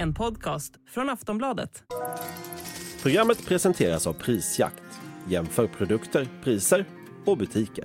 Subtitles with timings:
[0.00, 1.82] En podcast från Aftonbladet.
[3.02, 4.82] Programmet presenteras av Prisjakt.
[5.28, 6.84] Jämför produkter, priser
[7.26, 7.84] och butiker.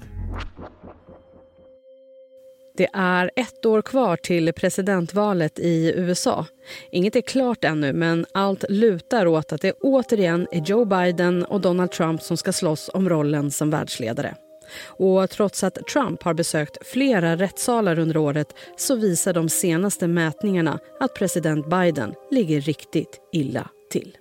[2.77, 6.45] Det är ett år kvar till presidentvalet i USA.
[6.91, 11.61] Inget är klart ännu, men allt lutar åt att det återigen är Joe Biden och
[11.61, 14.35] Donald Trump som ska slåss om rollen som världsledare.
[14.81, 20.79] Och trots att Trump har besökt flera rättssalar under året så visar de senaste mätningarna
[20.99, 24.17] att president Biden ligger riktigt illa till.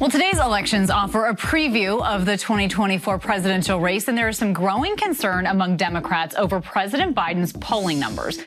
[0.00, 4.52] Well, today's elections offer a preview of the 2024 presidential race, and there is some
[4.52, 8.40] growing concern among Democrats over President Biden's polling numbers.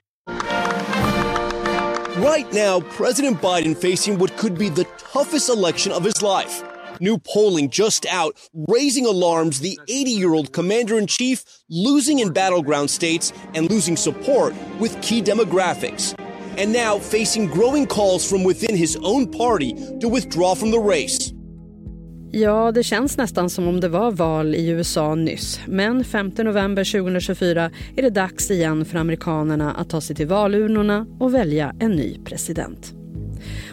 [2.17, 6.63] Right now, President Biden facing what could be the toughest election of his life.
[6.99, 8.35] New polling just out,
[8.67, 13.97] raising alarms the 80 year old commander in chief losing in battleground states and losing
[13.97, 16.15] support with key demographics.
[16.57, 21.33] And now facing growing calls from within his own party to withdraw from the race.
[22.31, 25.59] Ja, det känns nästan som om det var val i USA nyss.
[25.67, 31.05] Men 5 november 2024 är det dags igen för amerikanerna att ta sig till valurnorna
[31.19, 32.97] och välja en ny president.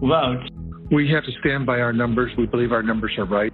[0.00, 0.50] votes.
[0.90, 2.32] We have to stand by our numbers.
[2.36, 3.52] We believe our numbers are right.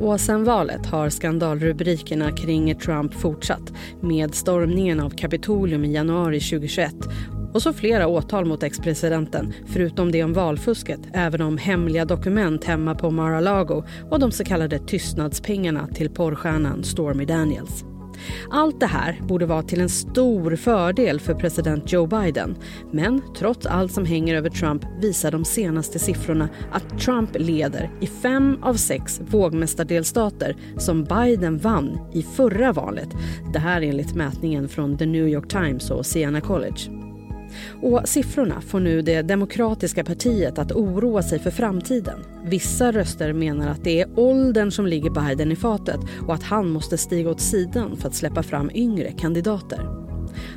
[0.00, 6.94] Och sen valet har skandalrubrikerna kring Trump fortsatt med stormningen av Kapitolium i januari 2021
[7.54, 12.94] och så flera åtal mot ex-presidenten, förutom det om valfusket, även om hemliga dokument hemma
[12.94, 17.84] på Mar-a-Lago och de så kallade tystnadspengarna till porrstjärnan Stormy Daniels.
[18.50, 22.56] Allt det här borde vara till en stor fördel för president Joe Biden.
[22.92, 28.06] Men trots allt som hänger över Trump visar de senaste siffrorna att Trump leder i
[28.06, 33.08] fem av sex vågmästardelstater som Biden vann i förra valet.
[33.52, 37.09] Det här enligt mätningen från The New York Times och Siena College.
[37.82, 42.18] Och siffrorna får nu det demokratiska partiet att oroa sig för framtiden.
[42.44, 46.70] Vissa röster menar att det är åldern som ligger Biden i fatet och att han
[46.70, 50.00] måste stiga åt sidan för att släppa fram yngre kandidater.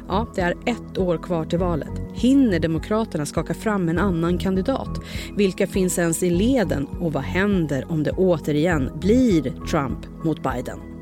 [0.08, 1.92] Ja, det är ett år kvar till valet.
[2.14, 5.00] Hinner Demokraterna skaka fram en annan kandidat?
[5.38, 10.93] Vilka finns ens i leden och vad händer om det återigen blir Trump mot Biden?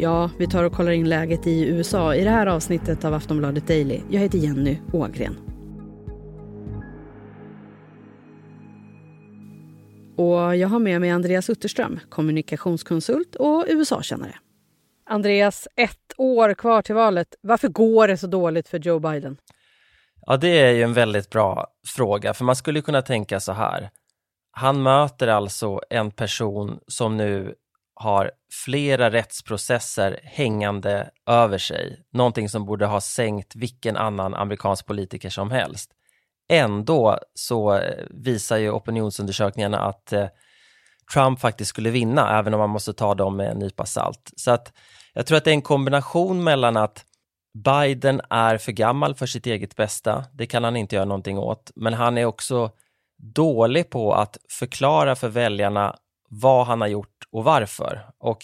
[0.00, 3.66] Ja, vi tar och kollar in läget i USA i det här avsnittet av Aftonbladet
[3.66, 4.00] Daily.
[4.10, 5.36] Jag heter Jenny Ågren.
[10.16, 14.34] Och jag har med mig Andreas Utterström, kommunikationskonsult och USA-kännare.
[15.06, 17.34] Andreas, ett år kvar till valet.
[17.40, 19.36] Varför går det så dåligt för Joe Biden?
[20.26, 23.90] Ja, det är ju en väldigt bra fråga, för man skulle kunna tänka så här.
[24.50, 27.54] Han möter alltså en person som nu
[28.00, 28.30] har
[28.64, 35.50] flera rättsprocesser hängande över sig, någonting som borde ha sänkt vilken annan amerikansk politiker som
[35.50, 35.90] helst.
[36.48, 40.26] Ändå så eh, visar ju opinionsundersökningarna att eh,
[41.12, 44.32] Trump faktiskt skulle vinna, även om man måste ta dem med en nypa salt.
[44.36, 44.72] Så att
[45.14, 47.04] jag tror att det är en kombination mellan att
[47.64, 51.70] Biden är för gammal för sitt eget bästa, det kan han inte göra någonting åt,
[51.76, 52.70] men han är också
[53.34, 55.96] dålig på att förklara för väljarna
[56.28, 58.06] vad han har gjort och varför.
[58.18, 58.38] Och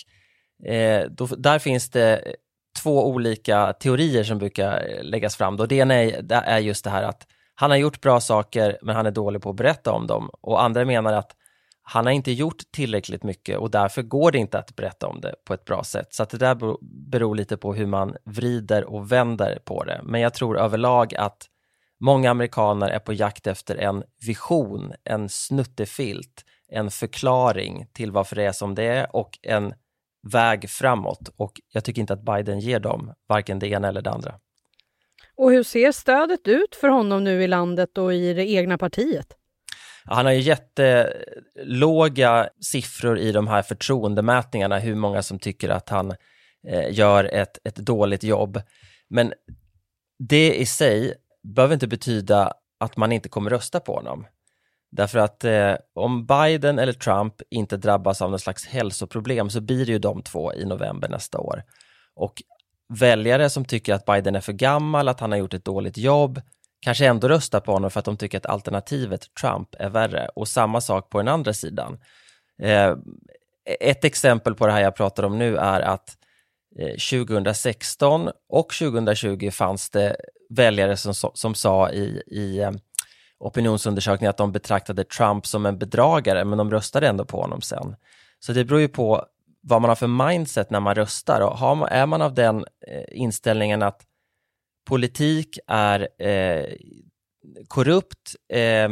[0.68, 2.34] eh, då, där finns det
[2.82, 5.56] två olika teorier som brukar eh, läggas fram.
[5.56, 8.78] Då det ena är, det är just det här att han har gjort bra saker
[8.82, 10.30] men han är dålig på att berätta om dem.
[10.40, 11.36] Och andra menar att
[11.82, 15.34] han har inte gjort tillräckligt mycket och därför går det inte att berätta om det
[15.44, 16.14] på ett bra sätt.
[16.14, 16.76] Så att det där
[17.10, 20.00] beror lite på hur man vrider och vänder på det.
[20.04, 21.46] Men jag tror överlag att
[22.00, 28.44] många amerikaner är på jakt efter en vision, en snuttefilt, en förklaring till varför det
[28.44, 29.74] är som det är och en
[30.32, 31.28] väg framåt.
[31.36, 34.34] Och jag tycker inte att Biden ger dem varken det ena eller det andra.
[35.36, 39.26] Och hur ser stödet ut för honom nu i landet och i det egna partiet?
[40.04, 46.10] Han har ju jättelåga siffror i de här förtroendemätningarna, hur många som tycker att han
[46.68, 48.60] eh, gör ett, ett dåligt jobb.
[49.08, 49.32] Men
[50.18, 54.26] det i sig behöver inte betyda att man inte kommer rösta på honom.
[54.96, 59.86] Därför att eh, om Biden eller Trump inte drabbas av något slags hälsoproblem så blir
[59.86, 61.62] det ju de två i november nästa år.
[62.14, 62.42] Och
[62.88, 66.40] väljare som tycker att Biden är för gammal, att han har gjort ett dåligt jobb,
[66.80, 70.28] kanske ändå röstar på honom för att de tycker att alternativet Trump är värre.
[70.34, 71.98] Och samma sak på den andra sidan.
[72.62, 72.94] Eh,
[73.80, 76.16] ett exempel på det här jag pratar om nu är att
[76.78, 80.16] eh, 2016 och 2020 fanns det
[80.50, 82.70] väljare som, som sa i, i eh,
[83.44, 87.96] opinionsundersökningar att de betraktade Trump som en bedragare, men de röstade ändå på honom sen.
[88.38, 89.26] Så det beror ju på
[89.60, 92.64] vad man har för mindset när man röstar och har man, är man av den
[92.86, 94.02] eh, inställningen att
[94.88, 96.66] politik är eh,
[97.68, 98.88] korrupt, eh,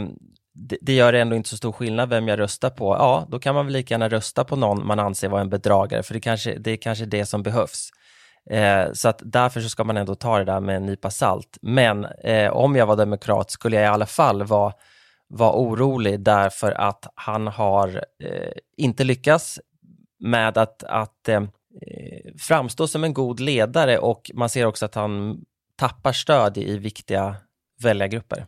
[0.55, 3.55] det, det, gör ändå inte så stor skillnad vem jag röstar på, ja, då kan
[3.55, 6.59] man väl lika gärna rösta på någon man anser vara en bedragare, för det, kanske,
[6.59, 7.91] det är kanske det som behövs.
[8.51, 11.59] Eh, så att därför så ska man ändå ta det där med en nypa salt.
[11.63, 14.73] Men eh, om jag var demokrat skulle jag i alla fall vara,
[15.29, 17.89] var orolig därför att han har
[18.25, 19.61] eh, inte lyckats
[20.21, 21.43] med att, att eh,
[22.39, 25.45] framstå som en god ledare och man ser också att han
[25.77, 27.37] tappar stöd i viktiga
[27.83, 28.47] väljargrupper.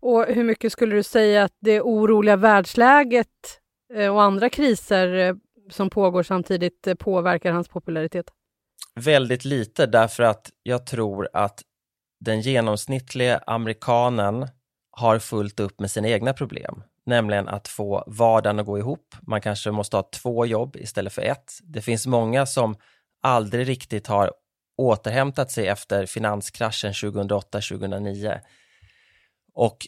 [0.00, 3.28] Och hur mycket skulle du säga att det oroliga världsläget
[3.94, 5.34] eh, och andra kriser eh,
[5.70, 8.26] som pågår samtidigt eh, påverkar hans popularitet?
[8.94, 11.62] Väldigt lite därför att jag tror att
[12.20, 14.48] den genomsnittliga amerikanen
[14.90, 19.14] har fullt upp med sina egna problem, nämligen att få vardagen att gå ihop.
[19.22, 21.52] Man kanske måste ha två jobb istället för ett.
[21.62, 22.76] Det finns många som
[23.22, 24.32] aldrig riktigt har
[24.76, 28.40] återhämtat sig efter finanskraschen 2008-2009
[29.54, 29.86] och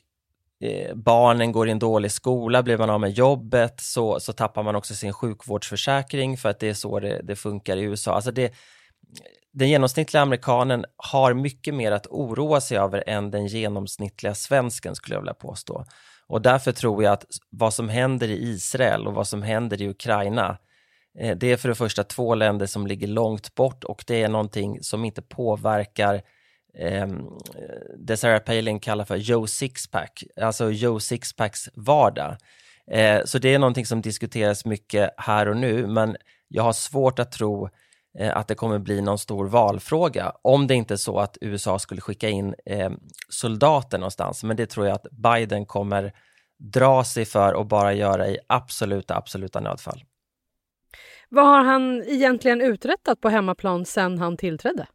[0.60, 4.62] eh, barnen går i en dålig skola, blir man av med jobbet så, så tappar
[4.62, 8.14] man också sin sjukvårdsförsäkring för att det är så det, det funkar i USA.
[8.14, 8.52] Alltså det,
[9.53, 15.17] den genomsnittliga amerikanen har mycket mer att oroa sig över än den genomsnittliga svensken skulle
[15.17, 15.85] jag vilja påstå.
[16.26, 19.88] Och därför tror jag att vad som händer i Israel och vad som händer i
[19.88, 20.59] Ukraina,
[21.19, 24.29] eh, det är för det första två länder som ligger långt bort och det är
[24.29, 26.14] någonting som inte påverkar
[26.79, 27.06] eh,
[27.99, 32.37] det Sarah Palin kallar för Joe Sixpack, alltså Joe Sixpacks vardag.
[32.91, 36.17] Eh, så det är någonting som diskuteras mycket här och nu, men
[36.49, 37.70] jag har svårt att tro eh,
[38.20, 42.00] att det kommer bli någon stor valfråga om det inte är så att USA skulle
[42.00, 42.91] skicka in eh,
[43.29, 44.44] soldater någonstans.
[44.44, 46.12] Men det tror jag att Biden kommer
[46.59, 50.05] dra sig för och bara göra i absoluta, absoluta nödfall.
[51.29, 54.87] Vad har han egentligen uträttat på hemmaplan sedan han tillträdde?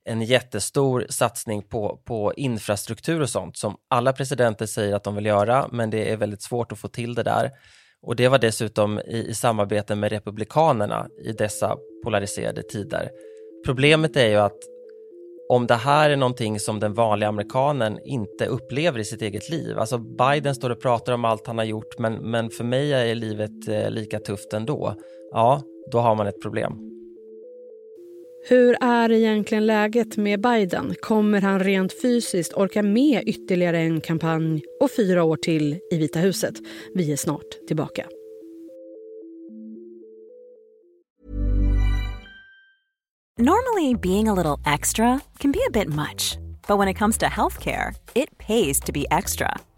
[0.05, 5.25] en jättestor satsning på, på infrastruktur och sånt som alla presidenter säger att de vill
[5.25, 7.51] göra, men det är väldigt svårt att få till det där.
[8.01, 13.09] Och det var dessutom i, i samarbete med Republikanerna i dessa polariserade tider.
[13.65, 14.57] Problemet är ju att
[15.49, 19.79] om det här är någonting som den vanliga amerikanen inte upplever i sitt eget liv.
[19.79, 23.15] Alltså Biden står och pratar om allt han har gjort men, men för mig är
[23.15, 24.95] livet eh, lika tufft ändå.
[25.31, 25.61] Ja,
[25.91, 26.96] då har man ett problem.
[28.49, 30.95] Hur är egentligen läget med Biden?
[31.01, 36.19] Kommer han rent fysiskt orka med ytterligare en kampanj och fyra år till i Vita
[36.19, 36.53] huset?
[36.93, 38.05] Vi är snart tillbaka.
[43.39, 46.37] Normally being a little extra can be a bit much.
[46.67, 49.57] But when it comes to healthcare, it pays to be extra.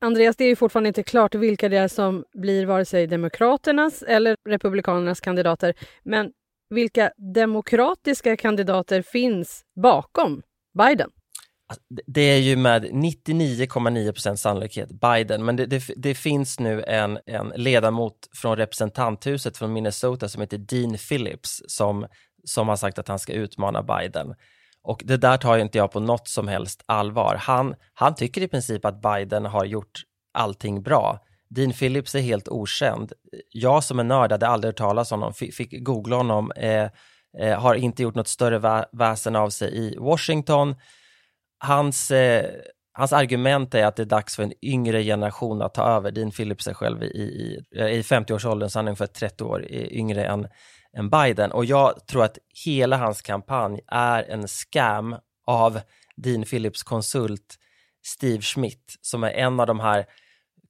[0.00, 4.02] Andreas, det är ju fortfarande inte klart vilka det är som blir vare sig Demokraternas
[4.02, 5.74] eller Republikanernas kandidater.
[6.02, 6.32] Men
[6.70, 10.42] vilka demokratiska kandidater finns bakom
[10.78, 11.10] Biden?
[11.68, 17.18] Alltså, det är ju med 99,9% sannolikhet Biden, men det, det, det, finns nu en,
[17.26, 22.06] en ledamot från representanthuset från Minnesota som heter Dean Phillips som
[22.44, 24.34] som har sagt att han ska utmana Biden.
[24.82, 27.34] Och det där tar inte jag på något som helst allvar.
[27.40, 30.02] Han, han tycker i princip att Biden har gjort
[30.34, 31.18] allting bra.
[31.50, 33.12] Dean Phillips är helt okänd.
[33.52, 36.88] Jag som är nörd hade aldrig hört talas om honom, fick, fick googla honom, eh,
[37.38, 40.76] eh, har inte gjort något större vä väsen av sig i Washington.
[41.58, 42.50] Hans, eh,
[42.92, 46.10] hans argument är att det är dags för en yngre generation att ta över.
[46.10, 49.98] Dean Phillips är själv i, i, i 50-årsåldern, så han är ungefär 30 år eh,
[49.98, 50.48] yngre än,
[50.98, 51.52] än Biden.
[51.52, 55.80] Och jag tror att hela hans kampanj är en scam av
[56.16, 57.58] Dean Phillips konsult
[58.06, 60.06] Steve Schmidt, som är en av de här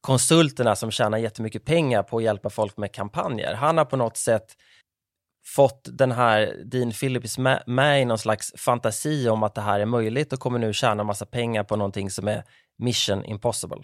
[0.00, 3.54] konsulterna som tjänar jättemycket pengar på att hjälpa folk med kampanjer.
[3.54, 4.56] Han har på något sätt
[5.47, 9.80] fått den här Dean Phillips med, med, i någon slags fantasi om att det här
[9.80, 12.44] är möjligt och kommer nu tjäna massa pengar på någonting som är
[12.78, 13.82] mission impossible.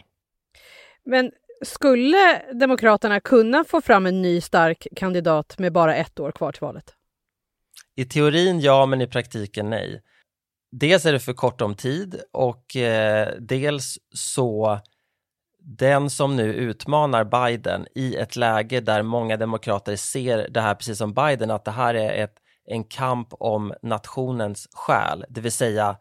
[1.04, 1.30] Men
[1.62, 6.60] skulle Demokraterna kunna få fram en ny stark kandidat med bara ett år kvar till
[6.60, 6.94] valet?
[7.96, 10.02] I teorin ja, men i praktiken nej.
[10.72, 14.80] Dels är det för kort om tid och eh, dels så
[15.64, 20.98] den som nu utmanar Biden i ett läge där många demokrater ser det här precis
[20.98, 22.34] som Biden, att det här är ett,
[22.66, 25.96] en kamp om nationens själ, det vill säga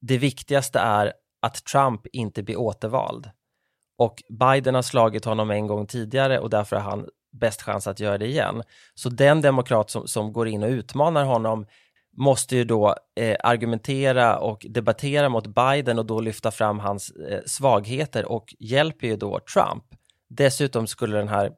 [0.00, 3.30] det viktigaste är att Trump inte blir återvald.
[3.98, 8.00] Och Biden har slagit honom en gång tidigare och därför har han bäst chans att
[8.00, 8.62] göra det igen.
[8.94, 11.66] Så den demokrat som, som går in och utmanar honom
[12.16, 17.40] måste ju då eh, argumentera och debattera mot Biden och då lyfta fram hans eh,
[17.46, 19.84] svagheter och hjälper ju då Trump.
[20.28, 21.52] Dessutom skulle den här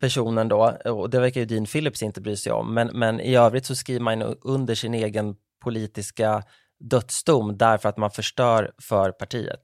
[0.00, 3.36] personen då, och det verkar ju Dean Phillips inte bry sig om, men, men i
[3.36, 6.42] övrigt så skriver man under sin egen politiska
[6.80, 9.60] dödsdom därför att man förstör för partiet.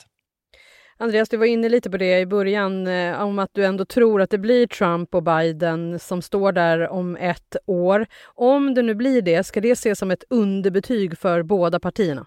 [1.01, 4.23] Andreas, du var inne lite på det i början, eh, om att du ändå tror
[4.23, 8.07] att det blir Trump och Biden som står där om ett år.
[8.25, 12.27] Om det nu blir det, ska det ses som ett underbetyg för båda partierna?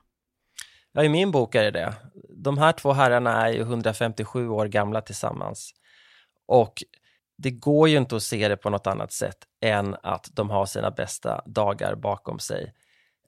[0.92, 1.94] Ja, i min bok är det det.
[2.30, 5.72] De här två herrarna är ju 157 år gamla tillsammans.
[6.48, 6.84] Och
[7.38, 10.66] det går ju inte att se det på något annat sätt än att de har
[10.66, 12.74] sina bästa dagar bakom sig.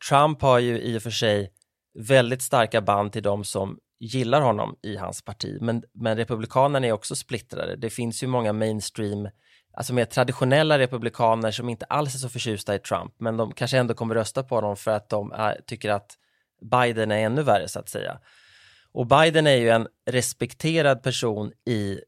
[0.09, 1.51] Trump har ju i och för sig
[1.99, 6.91] väldigt starka band till de som gillar honom i hans parti, men, men Republikanerna är
[6.91, 7.75] också splittrade.
[7.75, 9.29] Det finns ju många mainstream,
[9.73, 13.77] alltså mer traditionella republikaner som inte alls är så förtjusta i Trump, men de kanske
[13.77, 16.17] ändå kommer rösta på honom för att de är, tycker att
[16.71, 18.19] Biden är ännu värre så att säga.
[18.91, 21.99] Och Biden är ju en respekterad person i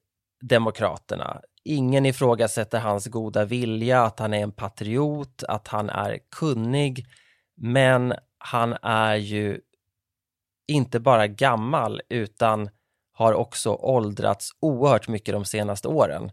[0.41, 1.41] Demokraterna.
[1.63, 7.05] Ingen ifrågasätter hans goda vilja, att han är en patriot, att han är kunnig,
[7.57, 9.59] men han är ju
[10.67, 12.69] inte bara gammal utan
[13.11, 16.31] har också åldrats oerhört mycket de senaste åren.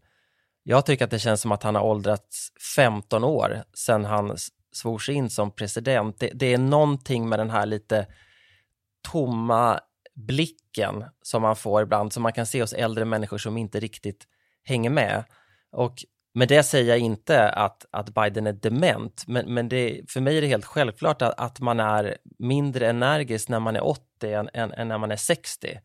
[0.63, 4.37] Jag tycker att det känns som att han har åldrats 15 år sedan han
[4.73, 6.21] svors in som president.
[6.21, 8.07] Det, det är någonting med den här lite
[9.13, 9.81] tomma
[10.15, 14.27] blicken som man får ibland, som man kan se hos äldre människor som inte riktigt
[14.65, 15.25] hänger med.
[15.73, 20.21] Och med det säger jag inte att, att Biden är dement, men, men det, för
[20.21, 24.03] mig är det helt självklart att, att man är mindre energisk när man är 80
[24.23, 25.79] än, än, än, när man är 60.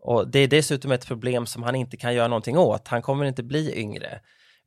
[0.00, 2.88] Och det är dessutom ett problem som han inte kan göra någonting åt.
[2.88, 4.20] Han kommer inte bli yngre,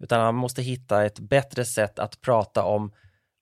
[0.04, 2.92] utan han måste hitta ett bättre sätt att prata om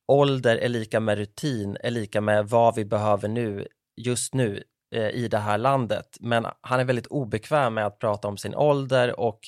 [0.07, 3.67] ålder är lika med rutin, är lika med vad vi behöver nu,
[3.97, 4.63] just nu
[4.95, 6.17] eh, i det här landet.
[6.19, 9.39] Men han är väldigt obekväm med att prata om sin ålder och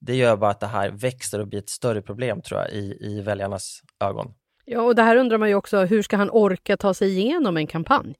[0.00, 2.96] det gör bara att det här växer och blir ett större problem tror jag i,
[3.00, 4.34] i väljarnas ögon.
[4.64, 7.56] Ja, och det här undrar man ju också, hur ska han orka ta sig igenom
[7.56, 8.14] en kampanj?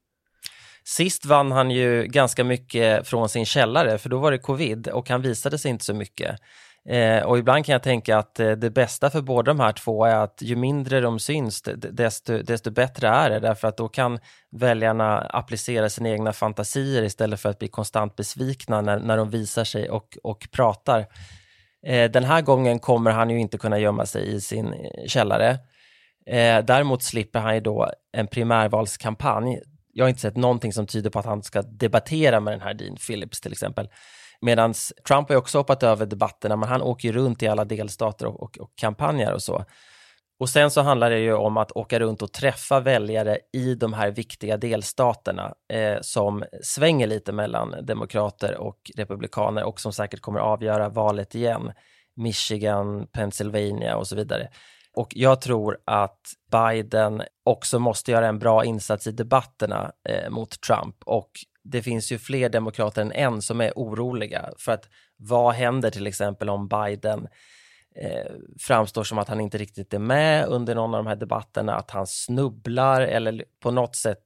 [0.84, 5.08] Sist vann han ju ganska mycket från sin källare, för då var det covid och
[5.08, 6.40] han visade sig inte så mycket.
[6.88, 10.04] Eh, och ibland kan jag tänka att eh, det bästa för båda de här två
[10.04, 14.18] är att ju mindre de syns, desto, desto bättre är det, därför att då kan
[14.50, 19.64] väljarna applicera sina egna fantasier istället för att bli konstant besvikna när, när de visar
[19.64, 21.06] sig och, och pratar.
[21.86, 25.50] Eh, den här gången kommer han ju inte kunna gömma sig i sin eh, källare.
[26.26, 29.60] Eh, däremot slipper han ju då en primärvalskampanj.
[29.92, 32.74] Jag har inte sett någonting som tyder på att han ska debattera med den här
[32.74, 33.88] Dean Phillips till exempel.
[34.40, 34.74] Medan
[35.08, 38.26] Trump har ju också hoppat över debatterna, men han åker ju runt i alla delstater
[38.26, 39.64] och, och, och kampanjer och så.
[40.40, 43.92] Och sen så handlar det ju om att åka runt och träffa väljare i de
[43.92, 50.40] här viktiga delstaterna eh, som svänger lite mellan demokrater och republikaner och som säkert kommer
[50.40, 51.72] avgöra valet igen.
[52.16, 54.48] Michigan, Pennsylvania och så vidare.
[54.96, 56.20] Och jag tror att
[56.50, 61.30] Biden också måste göra en bra insats i debatterna eh, mot Trump och
[61.64, 66.06] det finns ju fler demokrater än en som är oroliga för att vad händer till
[66.06, 67.28] exempel om Biden
[67.94, 71.74] eh, framstår som att han inte riktigt är med under någon av de här debatterna,
[71.74, 74.24] att han snubblar eller på något sätt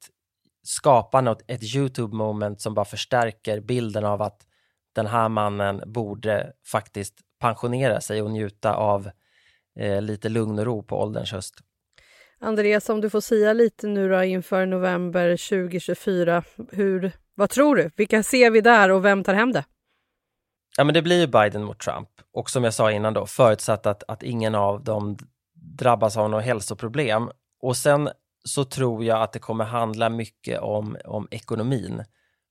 [0.63, 4.47] skapar något, ett YouTube-moment som bara förstärker bilden av att
[4.95, 9.11] den här mannen borde faktiskt pensionera sig och njuta av
[9.79, 11.55] eh, lite lugn och ro på ålderns höst.
[12.39, 17.91] Andreas, om du får säga lite nu då inför november 2024, hur, vad tror du?
[17.97, 19.65] Vilka ser vi där och vem tar hem det?
[20.77, 23.87] Ja, men det blir ju Biden mot Trump och som jag sa innan då, förutsatt
[23.87, 25.17] att, att ingen av dem
[25.55, 27.31] drabbas av något hälsoproblem.
[27.61, 28.09] Och sen
[28.45, 32.05] så tror jag att det kommer handla mycket om, om ekonomin.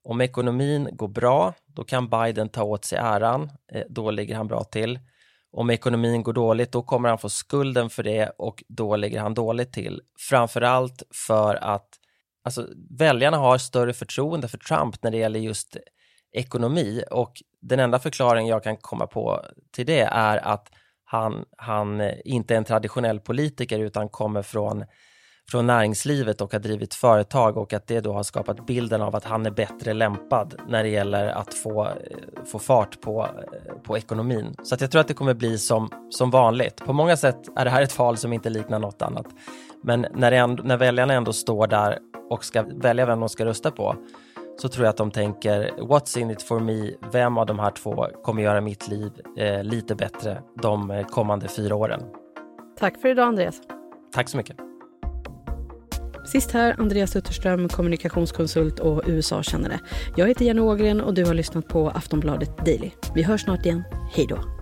[0.03, 3.51] Om ekonomin går bra, då kan Biden ta åt sig äran.
[3.71, 4.99] Eh, då ligger han bra till.
[5.51, 9.33] Om ekonomin går dåligt, då kommer han få skulden för det och då ligger han
[9.33, 10.01] dåligt till.
[10.29, 11.87] Framförallt för att
[12.43, 15.77] alltså, väljarna har större förtroende för Trump när det gäller just
[16.33, 19.41] ekonomi och den enda förklaring jag kan komma på
[19.75, 20.69] till det är att
[21.05, 24.85] han, han inte är en traditionell politiker utan kommer från
[25.51, 29.23] från näringslivet och har drivit företag och att det då har skapat bilden av att
[29.23, 31.91] han är bättre lämpad när det gäller att få, eh,
[32.45, 34.55] få fart på, eh, på ekonomin.
[34.63, 36.85] Så att jag tror att det kommer bli som, som vanligt.
[36.85, 39.25] På många sätt är det här ett val som inte liknar något annat.
[39.83, 41.99] Men när, ändå, när väljarna ändå står där
[42.29, 43.95] och ska välja vem de ska rösta på
[44.57, 46.91] så tror jag att de tänker what's in it for me?
[47.11, 51.75] Vem av de här två kommer göra mitt liv eh, lite bättre de kommande fyra
[51.75, 52.01] åren?
[52.79, 53.61] Tack för idag Andreas.
[54.13, 54.57] Tack så mycket.
[56.25, 59.79] Sist här, Andreas Utterström, kommunikationskonsult och USA-kännare.
[60.15, 62.91] Jag heter Jenny Ågren och du har lyssnat på Aftonbladet Daily.
[63.15, 63.83] Vi hörs snart igen.
[64.15, 64.52] Hej då!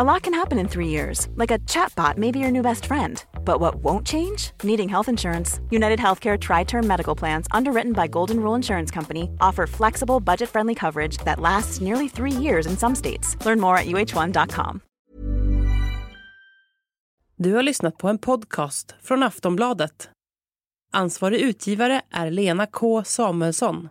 [0.00, 2.86] A lot can happen in three years, like a chatbot may be your new best
[2.86, 3.22] friend.
[3.44, 4.52] But what won't change?
[4.62, 5.60] Needing health insurance.
[5.70, 10.48] United Healthcare Tri Term Medical Plans, underwritten by Golden Rule Insurance Company, offer flexible, budget
[10.48, 13.36] friendly coverage that lasts nearly three years in some states.
[13.44, 14.80] Learn more at uh1.com.
[17.36, 20.10] Du har lyssnat på en podcast från Aftonbladet.
[20.92, 23.88] Ansvarig utgivare är Lena K Samuelsson.